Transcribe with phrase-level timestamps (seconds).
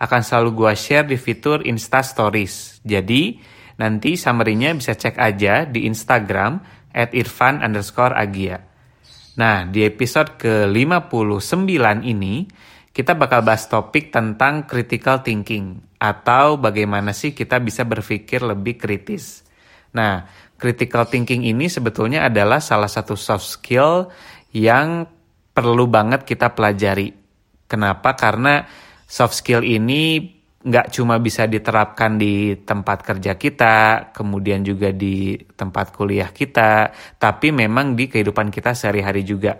[0.00, 2.80] akan selalu gua share di fitur Insta Stories.
[2.80, 3.36] Jadi,
[3.76, 6.58] nanti summary-nya bisa cek aja di Instagram
[6.96, 8.64] at irfan underscore agia.
[9.36, 12.44] Nah, di episode ke-59 ini,
[12.90, 19.46] kita bakal bahas topik tentang critical thinking atau bagaimana sih kita bisa berpikir lebih kritis.
[19.94, 20.26] Nah,
[20.58, 24.10] critical thinking ini sebetulnya adalah salah satu soft skill
[24.50, 25.06] yang
[25.54, 27.14] perlu banget kita pelajari.
[27.70, 28.18] Kenapa?
[28.18, 28.66] Karena
[29.10, 30.22] soft skill ini
[30.60, 33.76] nggak cuma bisa diterapkan di tempat kerja kita,
[34.12, 39.56] kemudian juga di tempat kuliah kita, tapi memang di kehidupan kita sehari-hari juga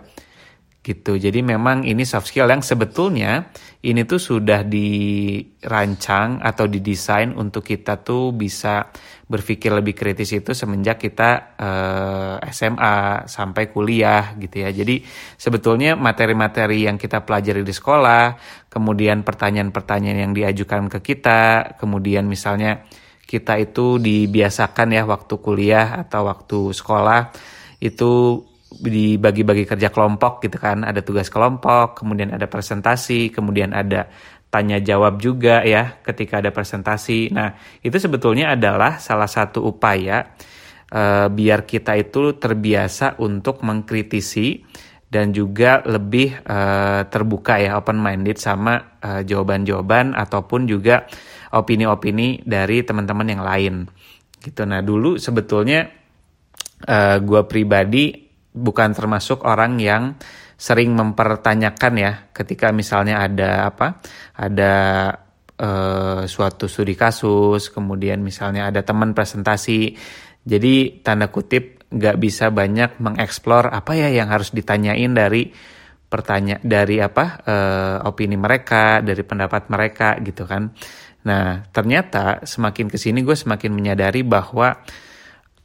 [0.81, 1.13] gitu.
[1.13, 3.53] Jadi memang ini soft skill yang sebetulnya
[3.85, 8.89] ini tuh sudah dirancang atau didesain untuk kita tuh bisa
[9.29, 14.73] berpikir lebih kritis itu semenjak kita eh, SMA sampai kuliah gitu ya.
[14.73, 15.05] Jadi
[15.37, 18.35] sebetulnya materi-materi yang kita pelajari di sekolah,
[18.71, 22.87] kemudian pertanyaan-pertanyaan yang diajukan ke kita, kemudian misalnya
[23.27, 27.35] kita itu dibiasakan ya waktu kuliah atau waktu sekolah
[27.83, 28.39] itu
[28.71, 30.87] dibagi-bagi kerja kelompok gitu kan.
[30.87, 34.07] Ada tugas kelompok kemudian ada presentasi kemudian ada
[34.51, 37.31] tanya jawab juga ya ketika ada presentasi.
[37.31, 40.31] Nah itu sebetulnya adalah salah satu upaya
[40.91, 44.63] uh, biar kita itu terbiasa untuk mengkritisi
[45.11, 51.03] dan juga lebih uh, terbuka ya open minded sama uh, jawaban-jawaban ataupun juga
[51.51, 53.75] opini-opini dari teman-teman yang lain.
[54.39, 54.63] Gitu.
[54.63, 55.83] Nah dulu sebetulnya
[56.87, 58.23] uh, gue pribadi
[58.55, 60.15] bukan termasuk orang yang
[60.55, 63.99] sering mempertanyakan ya ketika misalnya ada apa
[64.37, 64.73] ada
[65.59, 69.91] uh, suatu studi kasus kemudian misalnya ada teman presentasi.
[70.41, 75.51] Jadi tanda kutip nggak bisa banyak mengeksplor apa ya yang harus ditanyain dari
[76.11, 80.71] pertanya dari apa uh, opini mereka dari pendapat mereka gitu kan.
[81.27, 84.75] Nah ternyata semakin ke sini gue semakin menyadari bahwa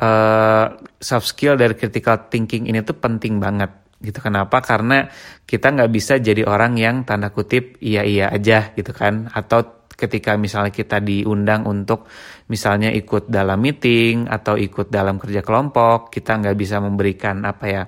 [0.03, 0.67] uh,
[0.99, 4.23] soft skill dari critical thinking ini tuh penting banget gitu.
[4.23, 4.63] Kenapa?
[4.63, 5.07] Karena
[5.43, 10.37] kita nggak bisa jadi orang yang tanda kutip iya iya aja gitu kan atau ketika
[10.37, 12.07] misalnya kita diundang untuk
[12.53, 17.83] misalnya ikut dalam meeting atau ikut dalam kerja kelompok kita nggak bisa memberikan apa ya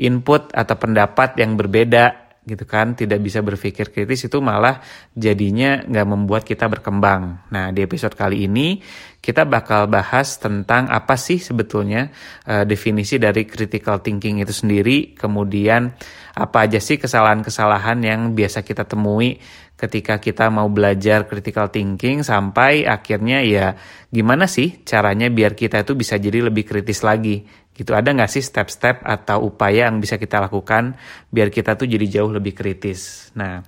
[0.00, 2.19] input atau pendapat yang berbeda
[2.50, 4.82] gitu kan tidak bisa berpikir kritis itu malah
[5.14, 7.46] jadinya nggak membuat kita berkembang.
[7.54, 8.82] Nah di episode kali ini
[9.22, 12.10] kita bakal bahas tentang apa sih sebetulnya
[12.50, 15.92] uh, definisi dari critical thinking itu sendiri, kemudian
[16.34, 19.38] apa aja sih kesalahan-kesalahan yang biasa kita temui
[19.80, 23.72] ketika kita mau belajar critical thinking sampai akhirnya ya
[24.12, 28.44] gimana sih caranya biar kita itu bisa jadi lebih kritis lagi Gitu ada nggak sih
[28.44, 30.98] step-step atau upaya yang bisa kita lakukan
[31.32, 33.32] biar kita tuh jadi jauh lebih kritis.
[33.38, 33.64] Nah,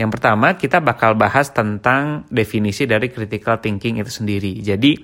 [0.00, 4.64] yang pertama kita bakal bahas tentang definisi dari critical thinking itu sendiri.
[4.64, 4.96] Jadi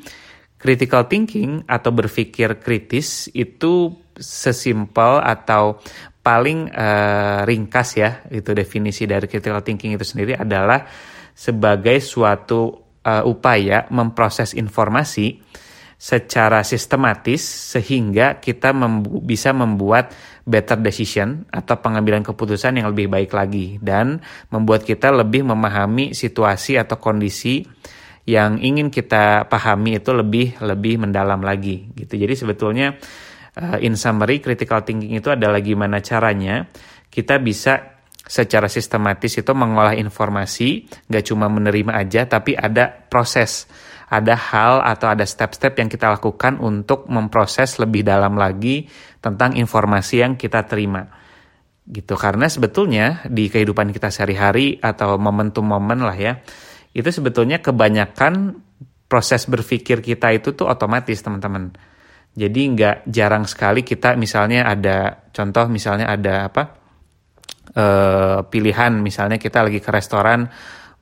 [0.56, 5.78] critical thinking atau berpikir kritis itu sesimpel atau
[6.24, 10.82] paling uh, ringkas ya itu definisi dari critical thinking itu sendiri adalah
[11.36, 12.72] sebagai suatu
[13.04, 15.38] uh, upaya memproses informasi
[15.96, 20.12] secara sistematis sehingga kita membu bisa membuat
[20.44, 24.20] better decision atau pengambilan keputusan yang lebih baik lagi dan
[24.52, 27.64] membuat kita lebih memahami situasi atau kondisi
[28.28, 32.20] yang ingin kita pahami itu lebih lebih mendalam lagi gitu.
[32.20, 32.92] Jadi sebetulnya
[33.56, 36.68] uh, in summary critical thinking itu adalah gimana caranya
[37.08, 37.96] kita bisa
[38.26, 43.70] secara sistematis itu mengolah informasi, nggak cuma menerima aja, tapi ada proses
[44.06, 48.86] ada hal atau ada step-step yang kita lakukan untuk memproses lebih dalam lagi
[49.18, 51.02] tentang informasi yang kita terima.
[51.86, 56.38] Gitu karena sebetulnya di kehidupan kita sehari-hari atau momentum momen lah ya,
[56.94, 58.62] itu sebetulnya kebanyakan
[59.06, 61.74] proses berpikir kita itu tuh otomatis teman-teman.
[62.36, 66.62] Jadi nggak jarang sekali kita misalnya ada contoh misalnya ada apa
[67.72, 67.86] e,
[68.44, 70.44] pilihan misalnya kita lagi ke restoran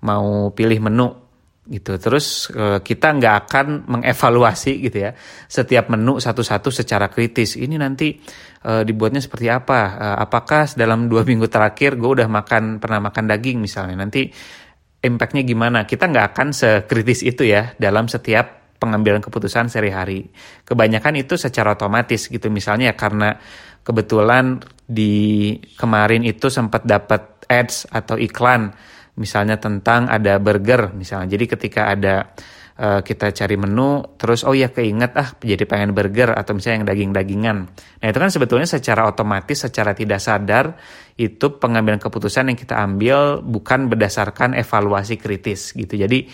[0.05, 1.24] mau pilih menu
[1.65, 5.17] gitu terus uh, kita nggak akan mengevaluasi gitu ya
[5.49, 8.21] setiap menu satu-satu secara kritis ini nanti
[8.69, 13.25] uh, dibuatnya seperti apa uh, apakah dalam dua minggu terakhir gue udah makan pernah makan
[13.33, 14.29] daging misalnya nanti
[15.05, 15.85] impactnya gimana.
[15.85, 20.25] Kita nggak akan sekritis itu ya dalam setiap pengambilan keputusan sehari-hari.
[20.65, 22.49] Kebanyakan itu secara otomatis gitu.
[22.49, 23.37] Misalnya karena
[23.85, 28.73] kebetulan di kemarin itu sempat dapat ads atau iklan
[29.15, 31.35] misalnya tentang ada burger misalnya.
[31.35, 32.35] Jadi ketika ada
[32.79, 36.89] uh, kita cari menu terus oh ya keinget ah jadi pengen burger atau misalnya yang
[36.91, 37.57] daging-dagingan.
[38.03, 40.75] Nah, itu kan sebetulnya secara otomatis secara tidak sadar
[41.15, 45.95] itu pengambilan keputusan yang kita ambil bukan berdasarkan evaluasi kritis gitu.
[45.95, 46.27] Jadi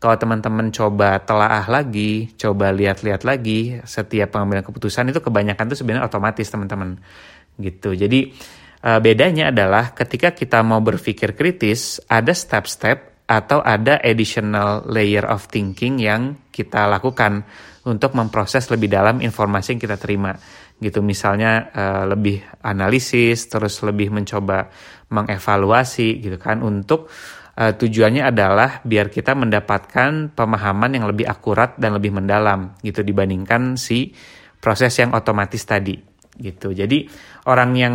[0.00, 6.08] kalau teman-teman coba telaah lagi, coba lihat-lihat lagi setiap pengambilan keputusan itu kebanyakan itu sebenarnya
[6.08, 6.96] otomatis teman-teman
[7.60, 7.92] gitu.
[7.92, 8.32] Jadi
[8.84, 15.46] uh, bedanya adalah ketika kita mau berpikir kritis ada step-step atau ada additional layer of
[15.46, 17.46] thinking yang kita lakukan
[17.86, 20.34] untuk memproses lebih dalam informasi yang kita terima.
[20.80, 24.72] Gitu misalnya uh, lebih analisis terus lebih mencoba
[25.12, 27.06] mengevaluasi gitu kan untuk
[27.60, 33.76] uh, tujuannya adalah biar kita mendapatkan pemahaman yang lebih akurat dan lebih mendalam gitu dibandingkan
[33.76, 34.10] si
[34.58, 36.00] proses yang otomatis tadi
[36.40, 36.72] gitu.
[36.72, 37.04] Jadi
[37.46, 37.94] orang yang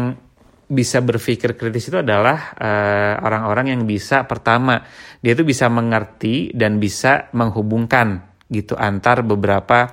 [0.65, 4.81] bisa berpikir kritis itu adalah eh, orang-orang uh, yang bisa pertama
[5.21, 9.89] dia itu bisa mengerti dan bisa menghubungkan gitu antar beberapa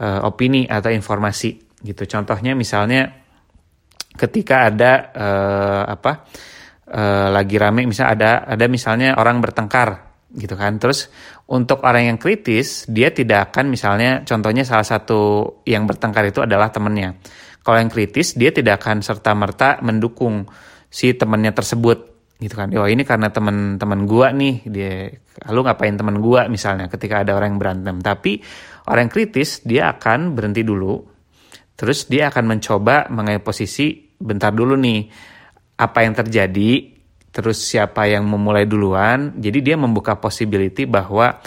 [0.00, 2.08] uh, opini atau informasi gitu.
[2.08, 3.12] Contohnya misalnya
[4.16, 6.12] ketika ada uh, apa
[6.88, 9.88] uh, lagi rame misalnya ada ada misalnya orang bertengkar
[10.32, 10.80] gitu kan.
[10.80, 11.12] Terus
[11.52, 16.72] untuk orang yang kritis dia tidak akan misalnya contohnya salah satu yang bertengkar itu adalah
[16.72, 17.20] temannya
[17.60, 20.48] kalau yang kritis dia tidak akan serta merta mendukung
[20.88, 22.10] si temannya tersebut
[22.40, 22.72] gitu kan.
[22.72, 25.12] Oh ini karena teman-teman gua nih dia
[25.46, 27.96] lalu ngapain teman gua misalnya ketika ada orang yang berantem.
[28.00, 28.40] Tapi
[28.88, 31.04] orang yang kritis dia akan berhenti dulu.
[31.76, 35.00] Terus dia akan mencoba mengambil posisi bentar dulu nih
[35.80, 39.36] apa yang terjadi terus siapa yang memulai duluan.
[39.36, 41.40] Jadi dia membuka possibility bahwa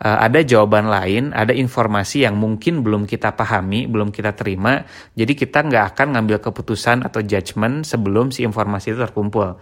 [0.00, 4.80] ada jawaban lain, ada informasi yang mungkin belum kita pahami, belum kita terima.
[5.12, 9.60] Jadi kita nggak akan ngambil keputusan atau judgement sebelum si informasi itu terkumpul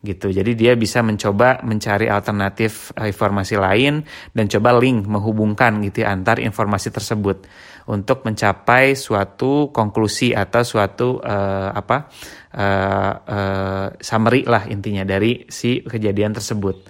[0.00, 0.32] gitu.
[0.32, 4.00] Jadi dia bisa mencoba mencari alternatif uh, informasi lain
[4.32, 7.44] dan coba link menghubungkan gitu ya, antar informasi tersebut
[7.88, 12.08] untuk mencapai suatu konklusi atau suatu uh, apa
[12.56, 16.89] uh, uh, summary lah intinya dari si kejadian tersebut.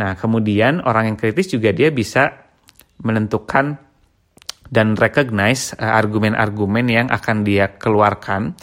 [0.00, 2.32] Nah, kemudian orang yang kritis juga dia bisa
[3.04, 3.76] menentukan
[4.72, 8.56] dan recognize uh, argumen-argumen yang akan dia keluarkan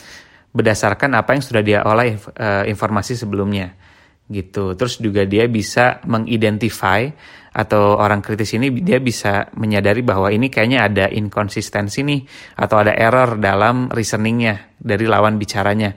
[0.49, 3.77] berdasarkan apa yang sudah dia olah uh, informasi sebelumnya
[4.25, 4.73] gitu.
[4.73, 7.05] Terus juga dia bisa mengidentify
[7.53, 12.21] atau orang kritis ini dia bisa menyadari bahwa ini kayaknya ada inkonsistensi nih
[12.57, 15.93] atau ada error dalam reasoningnya dari lawan bicaranya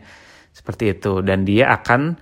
[0.53, 2.17] seperti itu dan dia akan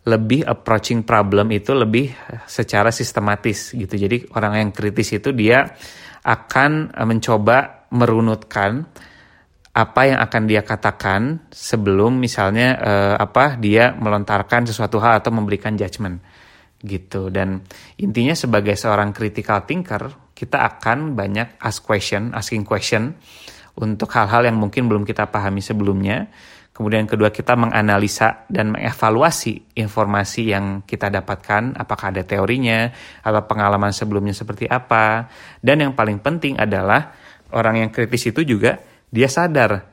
[0.00, 2.08] lebih approaching problem itu lebih
[2.48, 3.94] secara sistematis gitu.
[4.00, 5.68] Jadi orang yang kritis itu dia
[6.24, 8.86] akan eh, mencoba merunutkan
[9.70, 15.78] apa yang akan dia katakan sebelum misalnya uh, apa dia melontarkan sesuatu hal atau memberikan
[15.78, 16.18] judgement
[16.82, 17.62] gitu dan
[17.94, 23.14] intinya sebagai seorang critical thinker kita akan banyak ask question asking question
[23.78, 26.26] untuk hal-hal yang mungkin belum kita pahami sebelumnya
[26.80, 32.88] Kemudian kedua kita menganalisa dan mengevaluasi informasi yang kita dapatkan, apakah ada teorinya
[33.20, 35.28] atau pengalaman sebelumnya seperti apa.
[35.60, 37.12] Dan yang paling penting adalah
[37.52, 38.80] orang yang kritis itu juga
[39.12, 39.92] dia sadar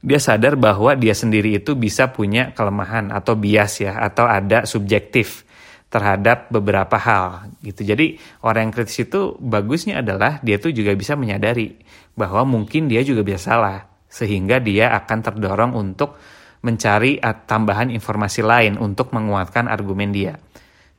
[0.00, 5.48] dia sadar bahwa dia sendiri itu bisa punya kelemahan atau bias ya atau ada subjektif
[5.88, 7.82] terhadap beberapa hal gitu.
[7.82, 11.80] Jadi orang yang kritis itu bagusnya adalah dia tuh juga bisa menyadari
[12.12, 16.18] bahwa mungkin dia juga bisa salah sehingga dia akan terdorong untuk
[16.60, 20.36] mencari tambahan informasi lain untuk menguatkan argumen dia.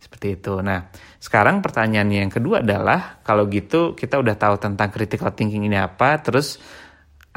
[0.02, 0.58] Seperti itu.
[0.66, 0.90] Nah,
[1.22, 6.18] sekarang pertanyaan yang kedua adalah kalau gitu kita udah tahu tentang critical thinking ini apa,
[6.18, 6.58] terus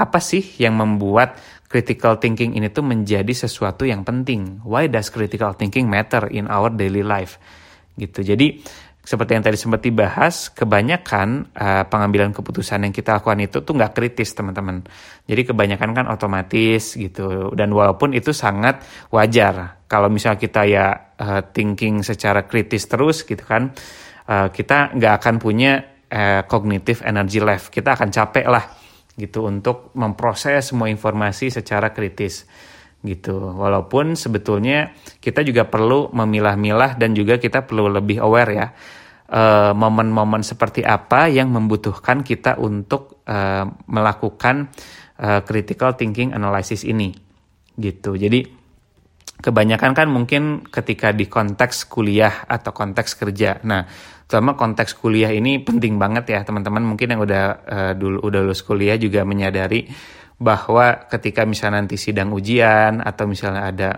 [0.01, 1.37] apa sih yang membuat
[1.69, 4.65] critical thinking ini tuh menjadi sesuatu yang penting?
[4.65, 7.37] Why does critical thinking matter in our daily life?
[7.95, 8.25] Gitu.
[8.25, 8.65] Jadi
[9.05, 13.93] seperti yang tadi sempat dibahas, kebanyakan uh, pengambilan keputusan yang kita lakukan itu tuh nggak
[13.93, 14.81] kritis teman-teman.
[15.29, 17.53] Jadi kebanyakan kan otomatis gitu.
[17.53, 18.81] Dan walaupun itu sangat
[19.13, 19.85] wajar.
[19.85, 20.87] Kalau misalnya kita ya
[21.21, 23.77] uh, thinking secara kritis terus gitu kan,
[24.25, 27.69] uh, kita nggak akan punya uh, cognitive energy left.
[27.69, 28.65] Kita akan capek lah
[29.21, 32.49] gitu untuk memproses semua informasi secara kritis
[33.05, 33.37] gitu.
[33.37, 38.67] Walaupun sebetulnya kita juga perlu memilah-milah dan juga kita perlu lebih aware ya
[39.29, 44.73] eh, momen-momen uh, seperti apa yang membutuhkan kita untuk uh, melakukan
[45.21, 47.13] uh, critical thinking analysis ini
[47.77, 48.17] gitu.
[48.17, 48.65] Jadi
[49.45, 53.61] kebanyakan kan mungkin ketika di konteks kuliah atau konteks kerja.
[53.69, 53.85] Nah,
[54.25, 58.65] terutama konteks kuliah ini penting banget ya teman-teman mungkin yang udah uh, dulu udah lulus
[58.65, 59.85] kuliah juga menyadari
[60.39, 63.91] bahwa ketika misalnya nanti sidang ujian atau misalnya ada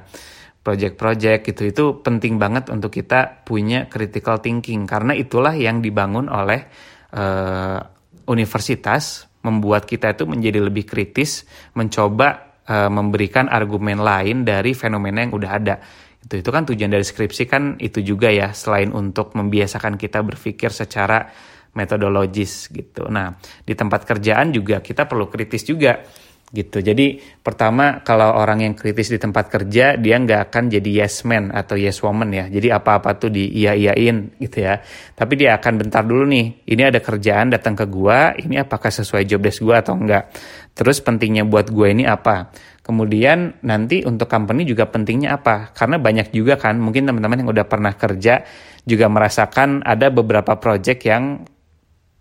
[0.67, 4.83] project-project gitu itu penting banget untuk kita punya critical thinking.
[4.85, 6.67] Karena itulah yang dibangun oleh
[7.15, 7.79] uh,
[8.27, 11.47] universitas membuat kita itu menjadi lebih kritis
[11.79, 15.79] mencoba uh, memberikan argumen lain dari fenomena yang udah ada.
[16.19, 20.75] Itu itu kan tujuan dari skripsi kan itu juga ya selain untuk membiasakan kita berpikir
[20.75, 21.31] secara
[21.79, 23.07] metodologis gitu.
[23.07, 26.03] Nah di tempat kerjaan juga kita perlu kritis juga
[26.55, 26.79] gitu.
[26.79, 31.51] Jadi pertama kalau orang yang kritis di tempat kerja dia nggak akan jadi yes man
[31.51, 32.47] atau yes woman ya.
[32.47, 34.79] Jadi apa-apa tuh di iya iyain gitu ya.
[35.19, 36.67] Tapi dia akan bentar dulu nih.
[36.71, 40.31] Ini ada kerjaan datang ke gua, ini apakah sesuai job desk gua atau enggak.
[40.77, 42.55] Terus pentingnya buat gua ini apa?
[42.87, 45.75] Kemudian nanti untuk company juga pentingnya apa?
[45.75, 48.47] Karena banyak juga kan mungkin teman-teman yang udah pernah kerja
[48.87, 51.43] juga merasakan ada beberapa project yang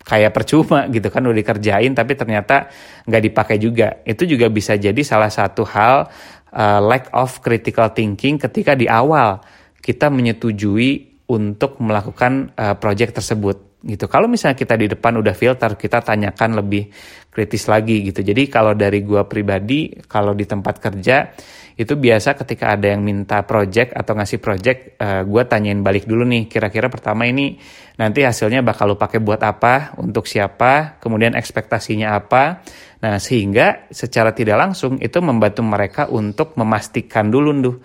[0.06, 2.70] kayak percuma gitu kan udah dikerjain tapi ternyata
[3.10, 4.06] nggak dipakai juga.
[4.06, 6.08] Itu juga bisa jadi salah satu hal
[6.54, 9.42] uh, lack of critical thinking ketika di awal
[9.82, 14.06] kita menyetujui untuk melakukan uh, project tersebut gitu.
[14.06, 16.90] Kalau misalnya kita di depan udah filter kita tanyakan lebih
[17.30, 18.22] kritis lagi gitu.
[18.22, 21.34] Jadi kalau dari gua pribadi kalau di tempat kerja
[21.76, 26.08] itu biasa ketika ada yang minta project atau ngasih project uh, eh, gue tanyain balik
[26.08, 27.60] dulu nih kira-kira pertama ini
[27.96, 32.64] nanti hasilnya bakal lo pakai buat apa untuk siapa kemudian ekspektasinya apa.
[33.04, 37.78] Nah sehingga secara tidak langsung itu membantu mereka untuk memastikan dulu tuh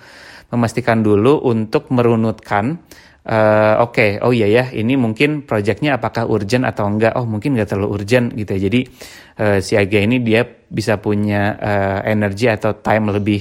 [0.51, 2.83] memastikan dulu untuk merunutkan
[3.27, 7.15] uh, oke okay, oh iya ya ini mungkin projectnya apakah urgent atau enggak?
[7.15, 8.61] Oh mungkin nggak terlalu urgent gitu ya.
[8.71, 8.81] Jadi
[9.43, 13.41] uh, si Aga ini dia bisa punya uh, energi atau time lebih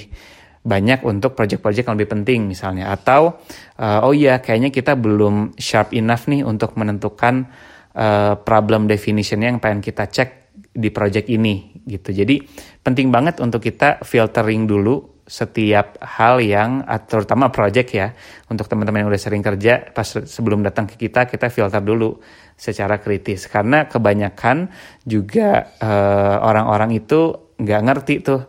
[0.70, 2.94] banyak untuk project-project yang lebih penting misalnya.
[2.94, 3.42] Atau
[3.82, 7.50] uh, oh iya kayaknya kita belum sharp enough nih untuk menentukan
[7.98, 12.14] uh, problem definition yang pengen kita cek di project ini gitu.
[12.14, 12.46] Jadi
[12.86, 18.18] penting banget untuk kita filtering dulu setiap hal yang terutama project ya
[18.50, 22.18] untuk teman-teman yang udah sering kerja pas sebelum datang ke kita kita filter dulu
[22.58, 23.46] secara kritis.
[23.46, 24.74] Karena kebanyakan
[25.06, 28.40] juga uh, orang-orang itu nggak ngerti tuh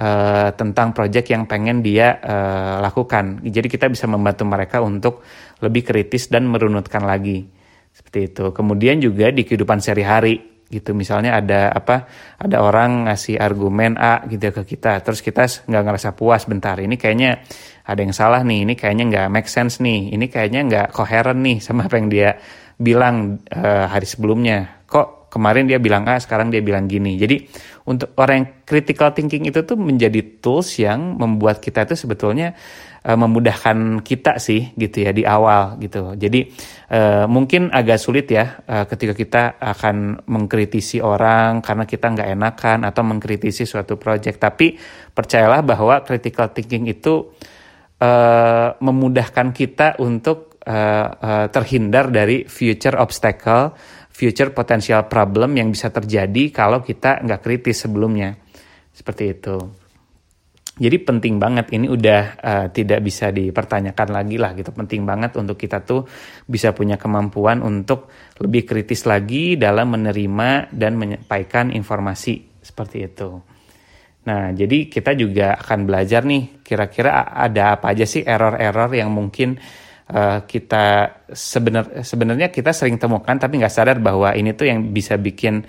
[0.00, 3.44] uh, tentang project yang pengen dia uh, lakukan.
[3.44, 5.20] Jadi kita bisa membantu mereka untuk
[5.60, 7.44] lebih kritis dan merunutkan lagi
[7.92, 8.44] seperti itu.
[8.50, 12.08] Kemudian juga di kehidupan sehari-hari gitu misalnya ada apa
[12.40, 16.96] ada orang ngasih argumen A gitu ke kita terus kita nggak ngerasa puas bentar ini
[16.96, 17.44] kayaknya
[17.84, 21.60] ada yang salah nih ini kayaknya nggak make sense nih ini kayaknya nggak koheren nih
[21.60, 22.40] sama apa yang dia
[22.80, 27.44] bilang uh, hari sebelumnya kok kemarin dia bilang A sekarang dia bilang gini jadi
[27.84, 32.56] untuk orang yang critical thinking itu tuh menjadi tools yang membuat kita itu sebetulnya
[33.04, 36.16] uh, memudahkan kita sih gitu ya di awal gitu.
[36.16, 36.48] Jadi
[36.88, 42.78] uh, mungkin agak sulit ya uh, ketika kita akan mengkritisi orang karena kita nggak enakan
[42.88, 44.40] atau mengkritisi suatu project.
[44.40, 44.80] Tapi
[45.12, 47.36] percayalah bahwa critical thinking itu
[48.00, 53.76] uh, memudahkan kita untuk uh, uh, terhindar dari future obstacle
[54.14, 58.38] future potential problem yang bisa terjadi kalau kita nggak kritis sebelumnya.
[58.94, 59.58] Seperti itu.
[60.74, 64.74] Jadi penting banget ini udah uh, tidak bisa dipertanyakan lagi lah gitu.
[64.74, 66.06] Penting banget untuk kita tuh
[66.50, 68.10] bisa punya kemampuan untuk
[68.42, 73.38] lebih kritis lagi dalam menerima dan menyampaikan informasi seperti itu.
[74.24, 79.60] Nah, jadi kita juga akan belajar nih kira-kira ada apa aja sih error-error yang mungkin
[80.10, 85.16] uh, kita sebenar sebenarnya kita sering temukan tapi nggak sadar bahwa ini tuh yang bisa
[85.16, 85.64] bikin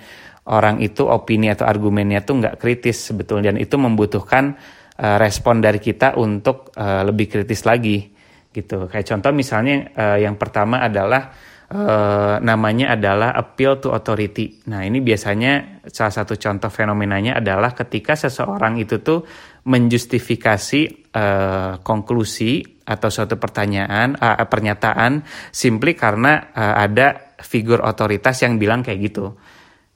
[0.46, 3.54] orang itu opini atau argumennya tuh nggak kritis sebetulnya.
[3.54, 4.54] Dan itu membutuhkan
[5.00, 8.14] uh, respon dari kita untuk uh, lebih kritis lagi
[8.54, 8.88] gitu.
[8.88, 11.34] Kayak contoh misalnya uh, yang pertama adalah
[11.72, 18.14] uh, namanya adalah appeal to authority nah ini biasanya salah satu contoh fenomenanya adalah ketika
[18.14, 19.22] seseorang itu tuh
[19.66, 28.56] menjustifikasi uh, konklusi atau suatu pertanyaan uh, pernyataan simply karena uh, ada figur otoritas yang
[28.56, 29.34] bilang kayak gitu.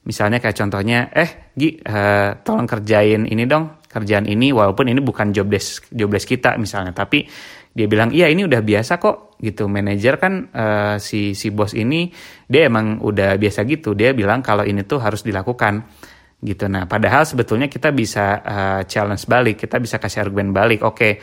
[0.01, 5.35] Misalnya kayak contohnya, eh Gi, uh, tolong kerjain ini dong, kerjaan ini walaupun ini bukan
[5.35, 7.27] job desk job desk kita misalnya, tapi
[7.71, 9.67] dia bilang iya ini udah biasa kok gitu.
[9.67, 12.11] Manajer kan uh, si si bos ini
[12.47, 13.95] dia emang udah biasa gitu.
[13.95, 15.83] Dia bilang kalau ini tuh harus dilakukan
[16.41, 16.65] gitu.
[16.65, 20.81] Nah, padahal sebetulnya kita bisa uh, challenge balik, kita bisa kasih argumen balik.
[20.81, 21.13] Oke, okay,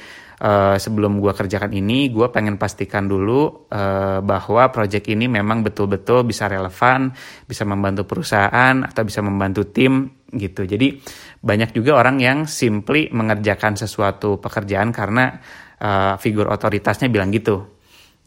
[0.47, 6.23] uh, sebelum gue kerjakan ini, gue pengen pastikan dulu uh, bahwa project ini memang betul-betul
[6.23, 7.11] bisa relevan,
[7.45, 10.63] bisa membantu perusahaan atau bisa membantu tim gitu.
[10.63, 11.03] Jadi
[11.39, 15.39] banyak juga orang yang simply mengerjakan sesuatu pekerjaan karena
[15.79, 17.79] uh, figur otoritasnya bilang gitu.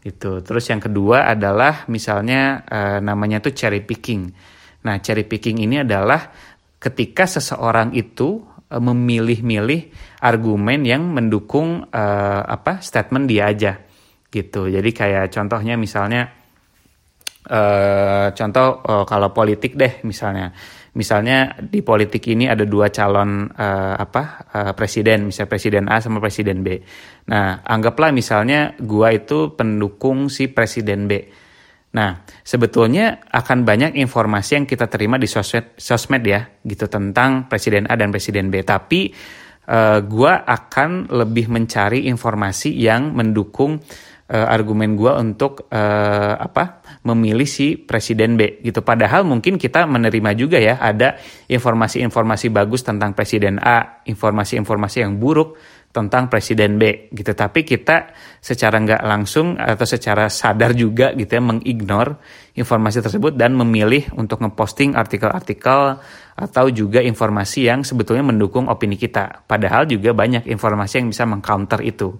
[0.01, 0.41] Itu.
[0.41, 4.31] Terus yang kedua adalah misalnya uh, namanya tuh cherry picking.
[4.81, 6.31] Nah, cherry picking ini adalah
[6.81, 9.93] ketika seseorang itu uh, memilih-milih
[10.25, 13.77] argumen yang mendukung uh, apa statement dia aja
[14.31, 14.71] gitu.
[14.71, 16.40] Jadi kayak contohnya misalnya
[17.49, 20.53] uh, contoh uh, kalau politik deh misalnya
[20.91, 26.19] misalnya di politik ini ada dua calon uh, apa uh, presiden, misalnya presiden A sama
[26.19, 26.75] presiden B.
[27.31, 31.23] Nah, anggaplah misalnya gua itu pendukung si presiden B.
[31.91, 37.87] Nah, sebetulnya akan banyak informasi yang kita terima di sosmed, sosmed ya, gitu tentang presiden
[37.87, 38.63] A dan presiden B.
[38.63, 39.11] Tapi
[39.71, 43.79] uh, gua akan lebih mencari informasi yang mendukung
[44.31, 48.85] uh, argumen gue untuk uh, apa memilih si presiden B gitu.
[48.85, 51.17] Padahal mungkin kita menerima juga ya ada
[51.49, 55.57] informasi-informasi bagus tentang presiden A, informasi-informasi yang buruk
[55.91, 57.33] tentang presiden B gitu.
[57.33, 62.21] Tapi kita secara nggak langsung atau secara sadar juga gitu ya mengignore
[62.55, 65.99] informasi tersebut dan memilih untuk ngeposting artikel-artikel
[66.37, 69.43] atau juga informasi yang sebetulnya mendukung opini kita.
[69.49, 72.13] Padahal juga banyak informasi yang bisa mengcounter itu.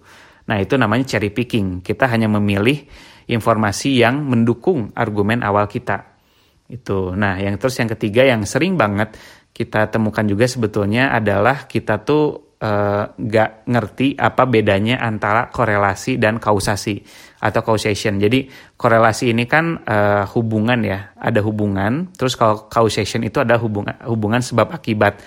[0.50, 1.79] Nah, itu namanya cherry picking.
[1.79, 2.83] Kita hanya memilih
[3.31, 6.19] informasi yang mendukung argumen awal kita.
[6.67, 7.15] Itu.
[7.15, 9.15] Nah, yang terus yang ketiga yang sering banget
[9.51, 16.15] kita temukan juga sebetulnya adalah kita tuh eh, nggak uh, ngerti apa bedanya antara korelasi
[16.15, 17.03] dan kausasi
[17.43, 18.15] atau causation.
[18.21, 18.47] Jadi
[18.77, 22.13] korelasi ini kan uh, hubungan ya, ada hubungan.
[22.15, 25.19] Terus kalau causation itu ada hubungan hubungan sebab akibat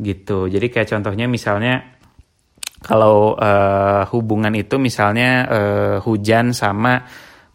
[0.00, 0.48] gitu.
[0.48, 2.00] Jadi kayak contohnya misalnya
[2.80, 7.04] kalau uh, hubungan itu misalnya uh, hujan sama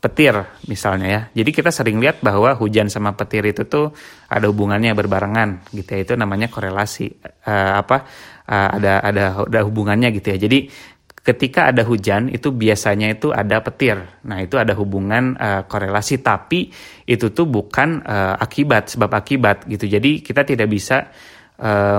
[0.05, 0.38] petir
[0.69, 1.21] misalnya ya.
[1.41, 3.89] Jadi kita sering lihat bahwa hujan sama petir itu tuh
[4.29, 6.00] ada hubungannya berbarengan gitu ya.
[6.05, 7.09] Itu namanya korelasi
[7.50, 8.05] uh, apa
[8.45, 10.38] uh, ada ada ada hubungannya gitu ya.
[10.45, 10.69] Jadi
[11.25, 13.97] ketika ada hujan itu biasanya itu ada petir.
[14.29, 16.69] Nah, itu ada hubungan uh, korelasi tapi
[17.09, 19.89] itu tuh bukan uh, akibat sebab akibat gitu.
[19.89, 21.09] Jadi kita tidak bisa
[21.57, 21.97] uh,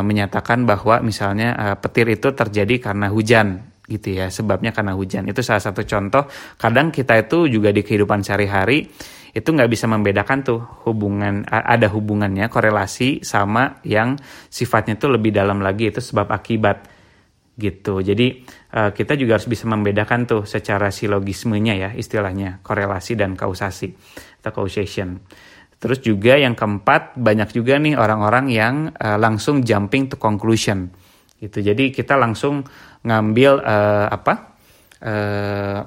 [0.00, 5.26] menyatakan bahwa misalnya uh, petir itu terjadi karena hujan gitu ya sebabnya karena hujan.
[5.26, 6.26] Itu salah satu contoh.
[6.58, 8.86] Kadang kita itu juga di kehidupan sehari-hari
[9.32, 14.20] itu nggak bisa membedakan tuh hubungan ada hubungannya korelasi sama yang
[14.52, 16.84] sifatnya itu lebih dalam lagi itu sebab akibat
[17.56, 18.04] gitu.
[18.04, 18.44] Jadi
[18.76, 23.92] uh, kita juga harus bisa membedakan tuh secara silogismenya ya istilahnya korelasi dan kausasi
[24.44, 25.20] atau causation.
[25.80, 30.92] Terus juga yang keempat banyak juga nih orang-orang yang uh, langsung jumping to conclusion
[31.42, 31.58] gitu.
[31.58, 32.62] Jadi kita langsung
[33.02, 34.34] ngambil uh, apa
[35.02, 35.80] uh,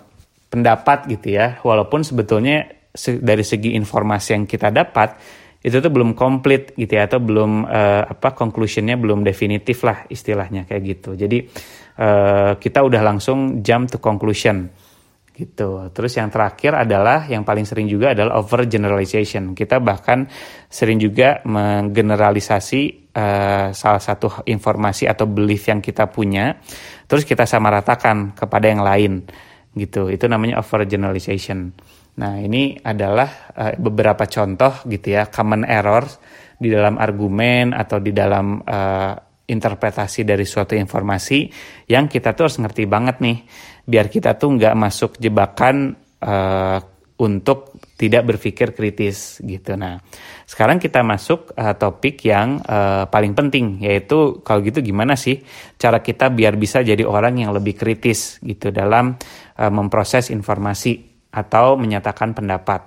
[0.51, 5.19] pendapat gitu ya, walaupun sebetulnya se dari segi informasi yang kita dapat
[5.65, 10.69] itu tuh belum komplit gitu ya atau belum uh, apa conclusionnya belum definitif lah istilahnya
[10.69, 11.17] kayak gitu.
[11.17, 11.41] Jadi
[11.99, 14.69] uh, kita udah langsung jump to conclusion
[15.35, 15.91] gitu.
[15.91, 19.51] Terus yang terakhir adalah yang paling sering juga adalah overgeneralization.
[19.51, 20.31] Kita bahkan
[20.71, 26.55] sering juga menggeneralisasi uh, salah satu informasi atau belief yang kita punya,
[27.05, 29.27] terus kita samaratakan kepada yang lain
[29.75, 30.07] gitu.
[30.07, 31.75] Itu namanya overgeneralization.
[32.15, 36.15] Nah, ini adalah uh, beberapa contoh gitu ya common errors
[36.55, 39.13] di dalam argumen atau di dalam uh,
[39.45, 41.45] interpretasi dari suatu informasi
[41.91, 43.37] yang kita tuh harus ngerti banget nih
[43.85, 46.81] biar kita tuh nggak masuk jebakan uh,
[47.15, 49.79] untuk tidak berpikir kritis gitu.
[49.79, 50.03] Nah,
[50.43, 55.39] sekarang kita masuk uh, topik yang uh, paling penting yaitu kalau gitu gimana sih
[55.79, 59.15] cara kita biar bisa jadi orang yang lebih kritis gitu dalam
[59.55, 62.83] uh, memproses informasi atau menyatakan pendapat.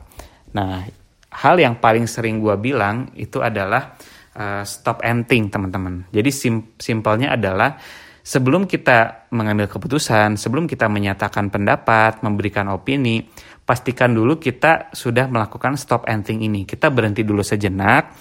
[0.53, 0.85] Nah,
[1.33, 3.97] hal yang paling sering gue bilang itu adalah
[4.37, 6.05] uh, stop and think teman-teman.
[6.13, 7.81] Jadi sim simpelnya adalah
[8.29, 13.25] sebelum kita mengambil keputusan, sebelum kita menyatakan pendapat, memberikan opini,
[13.65, 16.69] pastikan dulu kita sudah melakukan stop and think ini.
[16.69, 18.13] Kita berhenti dulu sejenak,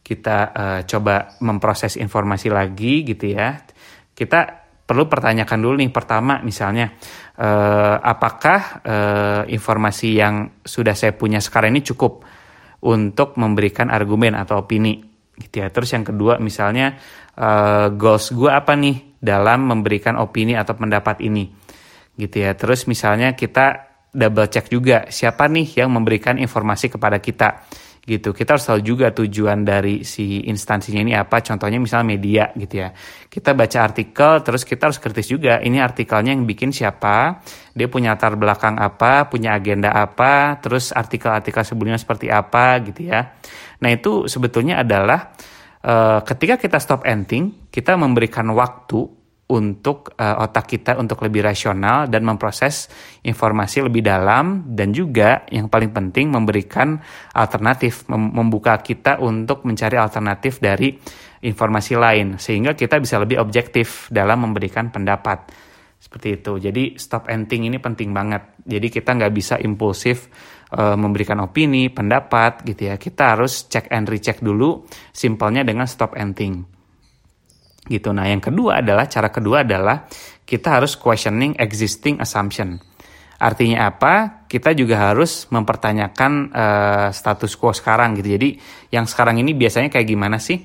[0.00, 3.60] kita uh, coba memproses informasi lagi gitu ya.
[4.16, 6.96] Kita perlu pertanyakan dulu nih pertama misalnya
[7.36, 12.24] uh, apakah uh, informasi yang sudah saya punya sekarang ini cukup
[12.80, 15.04] untuk memberikan argumen atau opini
[15.36, 15.68] gitu ya.
[15.68, 16.96] Terus yang kedua misalnya
[17.36, 21.46] uh, goals gue apa nih dalam memberikan opini atau pendapat ini.
[22.16, 22.56] Gitu ya.
[22.56, 27.68] Terus misalnya kita double check juga siapa nih yang memberikan informasi kepada kita?
[28.00, 28.32] Gitu.
[28.32, 31.44] Kita harus tahu juga tujuan dari si instansinya ini apa.
[31.44, 32.88] Contohnya misalnya media gitu ya.
[33.28, 37.44] Kita baca artikel terus kita harus kritis juga ini artikelnya yang bikin siapa
[37.76, 43.36] dia punya latar belakang apa punya agenda apa terus artikel-artikel sebelumnya seperti apa gitu ya.
[43.84, 45.36] Nah itu sebetulnya adalah
[45.84, 52.06] uh, ketika kita stop ending, kita memberikan waktu untuk uh, otak kita untuk lebih rasional
[52.06, 52.86] dan memproses
[53.26, 57.02] informasi lebih dalam dan juga yang paling penting memberikan
[57.34, 60.94] alternatif mem membuka kita untuk mencari alternatif dari
[61.42, 65.68] informasi lain sehingga kita bisa lebih objektif dalam memberikan pendapat.
[66.00, 66.56] Seperti itu.
[66.56, 68.56] Jadi stop and think ini penting banget.
[68.64, 70.32] Jadi kita nggak bisa impulsif
[70.74, 76.14] uh, memberikan opini pendapat gitu ya kita harus check and recheck dulu simpelnya dengan stop
[76.18, 76.80] and think
[77.90, 78.14] gitu.
[78.14, 80.06] Nah, yang kedua adalah cara kedua adalah
[80.46, 82.78] kita harus questioning existing assumption.
[83.40, 84.44] Artinya apa?
[84.46, 88.36] Kita juga harus mempertanyakan uh, status quo sekarang gitu.
[88.36, 88.48] Jadi
[88.92, 90.60] yang sekarang ini biasanya kayak gimana sih?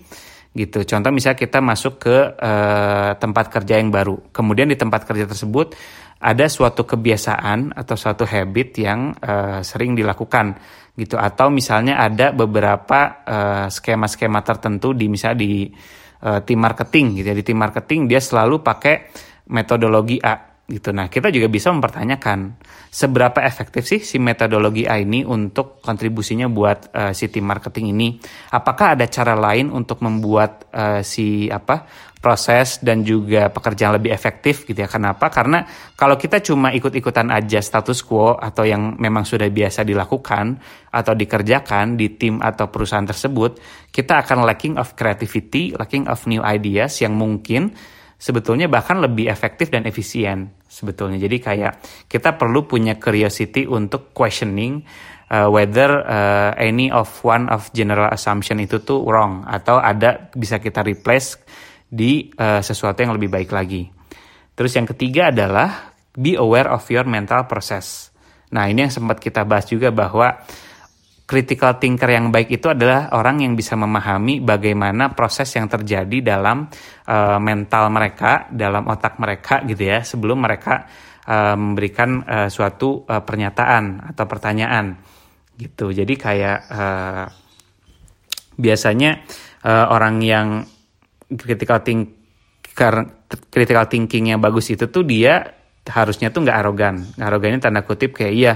[0.56, 0.88] Gitu.
[0.88, 4.20] Contoh misalnya kita masuk ke uh, tempat kerja yang baru.
[4.32, 5.76] Kemudian di tempat kerja tersebut
[6.22, 10.56] ada suatu kebiasaan atau suatu habit yang uh, sering dilakukan
[10.96, 11.20] gitu.
[11.20, 13.26] Atau misalnya ada beberapa
[13.68, 15.68] skema-skema uh, tertentu di misalnya di
[16.24, 19.12] uh, tim marketing gitu ya di tim marketing dia selalu pakai
[19.52, 20.90] metodologi A gitu.
[20.90, 22.58] Nah, kita juga bisa mempertanyakan
[22.90, 28.18] seberapa efektif sih si metodologi A ini untuk kontribusinya buat uh, si tim marketing ini.
[28.50, 31.86] Apakah ada cara lain untuk membuat uh, si apa
[32.26, 34.90] proses dan juga pekerjaan lebih efektif gitu ya.
[34.90, 35.30] Kenapa?
[35.30, 35.62] Karena
[35.94, 40.58] kalau kita cuma ikut-ikutan aja status quo atau yang memang sudah biasa dilakukan
[40.90, 43.62] atau dikerjakan di tim atau perusahaan tersebut,
[43.94, 47.78] kita akan lacking of creativity, lacking of new ideas yang mungkin
[48.18, 51.22] sebetulnya bahkan lebih efektif dan efisien sebetulnya.
[51.22, 51.74] Jadi kayak
[52.10, 54.82] kita perlu punya curiosity untuk questioning
[55.30, 60.58] uh, whether uh, any of one of general assumption itu tuh wrong atau ada bisa
[60.58, 61.38] kita replace
[61.96, 63.88] di uh, sesuatu yang lebih baik lagi.
[64.52, 68.12] Terus yang ketiga adalah be aware of your mental process.
[68.52, 70.44] Nah, ini yang sempat kita bahas juga bahwa
[71.26, 76.68] critical thinker yang baik itu adalah orang yang bisa memahami bagaimana proses yang terjadi dalam
[77.10, 80.86] uh, mental mereka, dalam otak mereka gitu ya, sebelum mereka
[81.26, 84.96] uh, memberikan uh, suatu uh, pernyataan atau pertanyaan
[85.58, 85.90] gitu.
[85.92, 87.26] Jadi kayak uh,
[88.56, 89.26] biasanya
[89.66, 90.48] uh, orang yang
[91.34, 92.96] critical thinker
[93.50, 95.54] critical thinking yang bagus itu tuh dia
[95.86, 96.96] harusnya tuh nggak arogan.
[97.18, 98.54] Arogannya tanda kutip kayak iya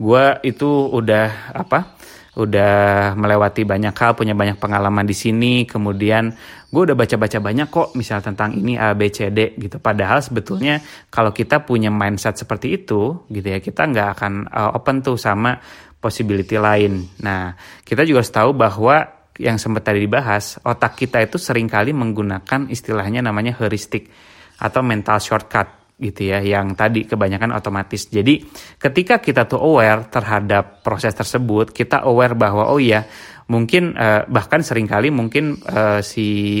[0.00, 2.00] gue itu udah apa
[2.40, 6.30] udah melewati banyak hal punya banyak pengalaman di sini kemudian
[6.70, 9.76] gue udah baca-baca banyak kok misal tentang ini A B C D gitu.
[9.82, 10.80] Padahal sebetulnya
[11.10, 15.58] kalau kita punya mindset seperti itu gitu ya kita nggak akan uh, open tuh sama
[16.00, 17.02] possibility lain.
[17.20, 17.52] Nah
[17.84, 22.68] kita juga harus tahu bahwa yang sempat tadi dibahas, otak kita itu sering kali menggunakan
[22.68, 24.12] istilahnya namanya heuristik
[24.60, 28.08] atau mental shortcut gitu ya, yang tadi kebanyakan otomatis.
[28.08, 28.40] Jadi
[28.76, 33.04] ketika kita tuh aware terhadap proses tersebut, kita aware bahwa oh iya,
[33.48, 36.60] mungkin uh, bahkan sering kali mungkin uh, si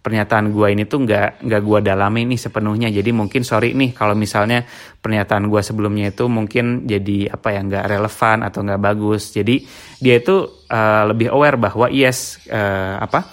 [0.00, 2.88] pernyataan gue ini tuh nggak nggak gue dalami nih sepenuhnya.
[2.88, 4.64] Jadi mungkin sorry nih kalau misalnya
[5.00, 9.36] pernyataan gue sebelumnya itu mungkin jadi apa ya nggak relevan atau nggak bagus.
[9.36, 9.60] Jadi
[10.00, 13.28] dia itu uh, lebih aware bahwa yes uh, apa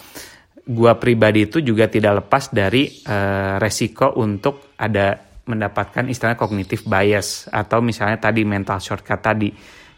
[0.68, 5.16] gue pribadi itu juga tidak lepas dari uh, resiko untuk ada
[5.48, 9.50] mendapatkan istilahnya kognitif bias atau misalnya tadi mental shortcut tadi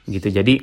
[0.10, 0.60] gitu jadi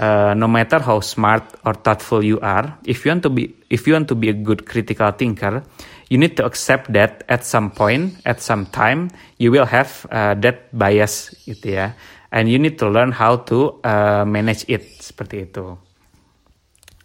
[0.00, 3.88] uh, no matter how smart or thoughtful you are, if you want to be if
[3.88, 5.64] you want to be a good critical thinker,
[6.08, 10.32] you need to accept that at some point, at some time, you will have uh,
[10.40, 11.86] that bias gitu ya,
[12.32, 15.76] and you need to learn how to uh, manage it seperti itu.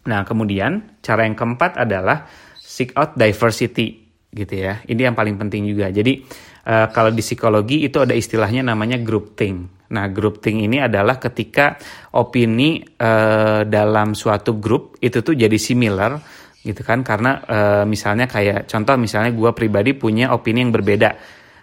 [0.06, 2.30] Nah kemudian cara yang keempat adalah
[2.62, 4.84] seek out diversity gitu ya.
[4.86, 5.90] Ini yang paling penting juga.
[5.90, 6.22] Jadi
[6.70, 9.75] uh, kalau di psikologi itu ada istilahnya namanya groupthink.
[9.96, 11.80] Nah, groupthink ini adalah ketika
[12.20, 16.20] opini uh, dalam suatu grup itu tuh jadi similar
[16.60, 17.00] gitu kan?
[17.08, 21.16] Karena uh, misalnya kayak contoh misalnya gue pribadi punya opini yang berbeda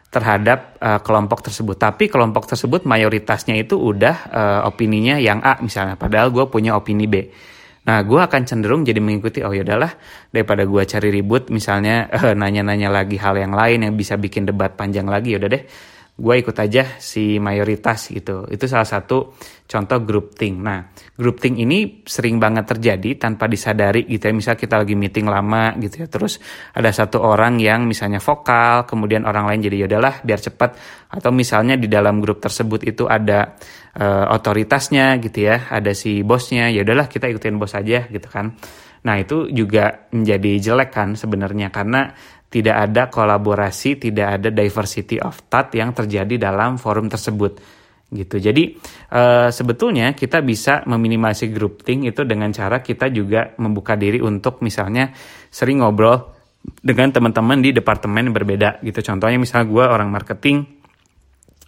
[0.08, 1.76] terhadap uh, kelompok tersebut.
[1.76, 7.04] Tapi kelompok tersebut mayoritasnya itu udah uh, opininya yang A misalnya padahal gue punya opini
[7.04, 7.28] B.
[7.82, 9.90] Nah gue akan cenderung jadi mengikuti oh yaudahlah
[10.30, 12.06] daripada gue cari ribut misalnya
[12.40, 15.64] nanya-nanya uh, lagi hal yang lain yang bisa bikin debat panjang lagi yaudah deh
[16.22, 18.46] gue ikut aja si mayoritas gitu.
[18.46, 19.34] Itu salah satu
[19.66, 20.62] contoh group think.
[20.62, 20.86] Nah,
[21.18, 24.32] group think ini sering banget terjadi tanpa disadari gitu ya.
[24.32, 26.06] Misal kita lagi meeting lama gitu ya.
[26.06, 26.38] Terus
[26.78, 30.78] ada satu orang yang misalnya vokal, kemudian orang lain jadi yaudahlah biar cepat.
[31.10, 33.58] Atau misalnya di dalam grup tersebut itu ada
[33.98, 35.74] uh, otoritasnya gitu ya.
[35.74, 38.54] Ada si bosnya, yaudahlah kita ikutin bos aja gitu kan.
[39.02, 42.14] Nah itu juga menjadi jelek kan sebenarnya karena
[42.52, 47.56] tidak ada kolaborasi, tidak ada diversity of thought yang terjadi dalam forum tersebut
[48.12, 48.36] gitu.
[48.36, 48.76] Jadi
[49.16, 55.08] uh, sebetulnya kita bisa meminimasi groupthink itu dengan cara kita juga membuka diri untuk misalnya
[55.48, 56.28] sering ngobrol
[56.62, 59.00] dengan teman-teman di departemen yang berbeda gitu.
[59.00, 60.82] Contohnya misalnya gue orang marketing,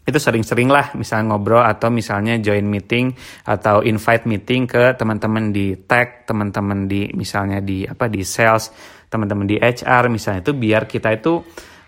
[0.05, 3.09] itu sering-sering lah misalnya ngobrol atau misalnya join meeting
[3.49, 8.68] atau invite meeting ke teman-teman di tech, teman-teman di misalnya di apa di sales,
[9.09, 11.45] teman-teman di HR misalnya itu biar kita itu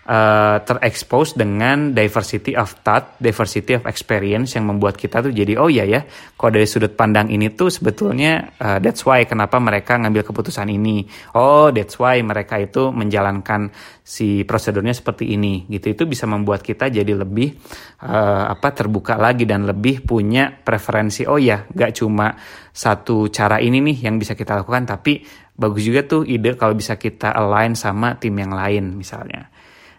[0.07, 5.67] uh, terekspos dengan diversity of thought, diversity of experience yang membuat kita tuh jadi oh
[5.67, 6.01] iya ya,
[6.39, 11.05] kalau dari sudut pandang ini tuh sebetulnya uh, that's why kenapa mereka ngambil keputusan ini.
[11.35, 13.69] Oh, that's why mereka itu menjalankan
[14.01, 15.91] si prosedurnya seperti ini gitu.
[15.93, 17.59] Itu bisa membuat kita jadi lebih
[18.01, 21.27] uh, apa terbuka lagi dan lebih punya preferensi.
[21.27, 22.31] Oh ya, gak cuma
[22.77, 25.25] satu cara ini nih yang bisa kita lakukan tapi
[25.57, 29.49] bagus juga tuh ide kalau bisa kita align sama tim yang lain misalnya.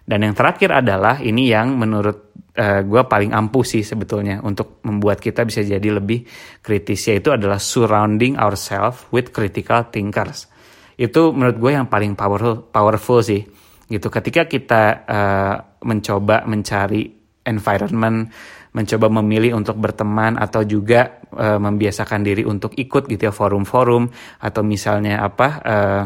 [0.09, 4.81] Dan yang terakhir adalah ini yang menurut uh, eh, gue paling ampuh sih sebetulnya untuk
[4.87, 6.25] membuat kita bisa jadi lebih
[6.65, 10.49] kritis yaitu adalah surrounding ourselves with critical thinkers.
[10.97, 13.45] Itu menurut gue yang paling powerful powerful sih
[13.85, 14.09] gitu.
[14.09, 17.05] Ketika kita uh, mencoba mencari
[17.45, 18.33] environment,
[18.73, 24.09] mencoba memilih untuk berteman atau juga uh, membiasakan diri untuk ikut gitu ya forum-forum
[24.43, 26.05] atau misalnya apa uh,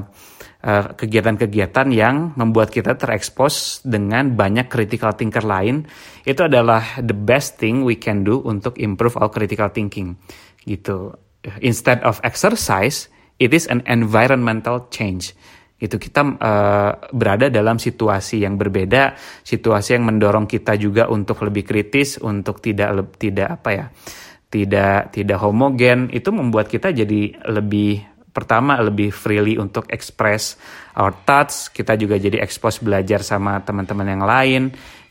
[0.95, 5.91] kegiatan-kegiatan yang membuat kita terekspos dengan banyak critical thinker lain.
[6.23, 10.15] Itu adalah the best thing we can do untuk improve our critical thinking
[10.63, 11.19] gitu.
[11.59, 13.11] Instead of exercise
[13.43, 15.35] it is an environmental change
[15.83, 21.67] itu kita uh, berada dalam situasi yang berbeda situasi yang mendorong kita juga untuk lebih
[21.67, 23.87] kritis untuk tidak tidak apa ya
[24.53, 26.13] tidak tidak homogen.
[26.13, 28.05] Itu membuat kita jadi lebih
[28.37, 30.61] pertama lebih freely untuk express
[31.01, 31.73] our thoughts.
[31.73, 34.63] Kita juga jadi expose belajar sama teman-teman yang lain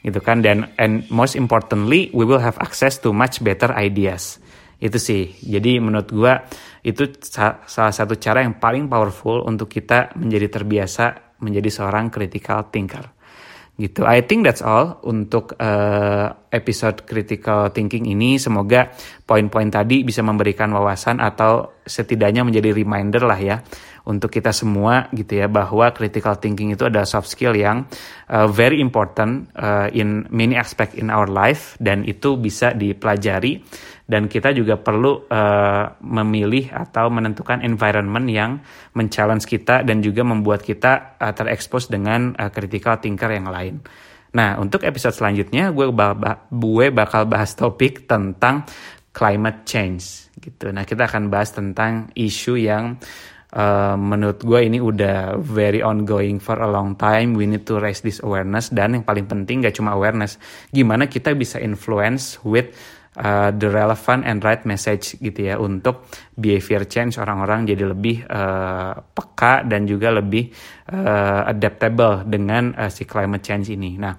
[0.05, 0.45] gitu kan.
[0.45, 4.37] Dan and most importantly we will have access to much better ideas
[4.81, 6.41] itu sih jadi menurut gua
[6.81, 12.73] itu sa salah satu cara yang paling powerful untuk kita menjadi terbiasa menjadi seorang critical
[12.73, 13.21] thinker
[13.81, 14.05] gitu.
[14.05, 18.37] I think that's all untuk uh, episode critical thinking ini.
[18.37, 18.93] Semoga
[19.25, 23.57] poin-poin tadi bisa memberikan wawasan atau setidaknya menjadi reminder lah ya
[24.05, 27.85] untuk kita semua gitu ya bahwa critical thinking itu adalah soft skill yang
[28.29, 33.61] uh, very important uh, in many aspect in our life dan itu bisa dipelajari
[34.09, 38.51] dan kita juga perlu uh, memilih atau menentukan environment yang
[38.97, 43.81] men-challenge kita dan juga membuat kita uh, terekspos dengan uh, critical thinker yang lain.
[44.31, 48.63] Nah, untuk episode selanjutnya gue, gue bakal bahas topik tentang
[49.11, 50.71] climate change gitu.
[50.71, 52.95] Nah, kita akan bahas tentang isu yang
[53.51, 57.35] uh, menurut gue ini udah very ongoing for a long time.
[57.35, 60.39] We need to raise this awareness dan yang paling penting gak cuma awareness,
[60.71, 62.71] gimana kita bisa influence with
[63.19, 68.95] uh, the relevant and right message gitu ya untuk behavior change orang-orang jadi lebih uh,
[69.11, 70.47] peka dan juga lebih
[70.93, 73.99] uh, adaptable dengan uh, si climate change ini.
[73.99, 74.15] Nah,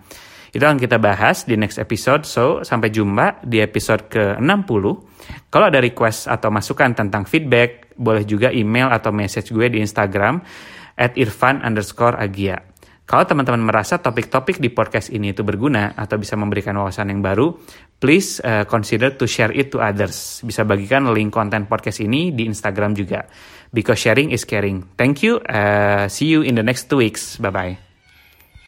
[0.52, 2.28] itu akan kita bahas di next episode.
[2.28, 4.84] So, sampai jumpa di episode ke-60.
[5.48, 10.44] Kalau ada request atau masukan tentang feedback, boleh juga email atau message gue di Instagram
[11.00, 12.71] at irfan underscore agia.
[13.02, 17.50] Kalau teman-teman merasa topik-topik di podcast ini itu berguna atau bisa memberikan wawasan yang baru,
[17.98, 20.40] please uh, consider to share it to others.
[20.46, 23.26] Bisa bagikan link konten podcast ini di Instagram juga.
[23.74, 24.94] Because sharing is caring.
[24.94, 25.42] Thank you.
[25.42, 27.36] Uh, see you in the next two weeks.
[27.42, 27.91] Bye-bye.